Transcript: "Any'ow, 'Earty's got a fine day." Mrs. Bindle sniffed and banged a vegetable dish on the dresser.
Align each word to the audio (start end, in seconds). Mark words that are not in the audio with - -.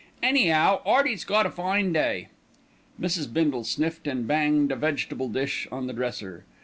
"Any'ow, 0.23 0.81
'Earty's 0.83 1.23
got 1.23 1.45
a 1.45 1.51
fine 1.51 1.93
day." 1.93 2.29
Mrs. 2.99 3.31
Bindle 3.31 3.63
sniffed 3.63 4.07
and 4.07 4.27
banged 4.27 4.71
a 4.71 4.75
vegetable 4.75 5.29
dish 5.29 5.67
on 5.71 5.85
the 5.85 5.93
dresser. 5.93 6.43